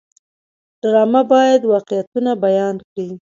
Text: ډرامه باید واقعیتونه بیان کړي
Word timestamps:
ډرامه 0.81 1.21
باید 1.31 1.61
واقعیتونه 1.73 2.31
بیان 2.45 2.75
کړي 2.89 3.07